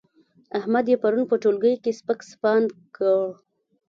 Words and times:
احمد 0.57 0.85
يې 0.91 0.97
پرون 1.01 1.23
په 1.29 1.35
ټولګي 1.43 1.73
کې 1.83 1.91
سپک 1.99 2.19
سپاند 2.31 2.67
کړ. 2.95 3.19